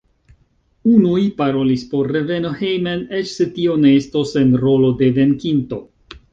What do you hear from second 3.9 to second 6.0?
estos en rolo de venkinto.